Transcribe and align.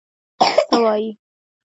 څه 0.69 0.77
وايې؟ 0.83 1.09